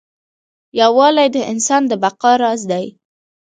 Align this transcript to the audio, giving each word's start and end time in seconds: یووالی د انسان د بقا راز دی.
یووالی 0.79 1.27
د 1.35 1.37
انسان 1.51 1.81
د 1.87 1.93
بقا 2.03 2.31
راز 2.43 2.61
دی. 2.71 2.85